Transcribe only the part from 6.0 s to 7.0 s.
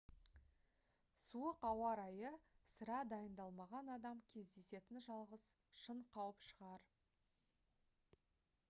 қауіп шығар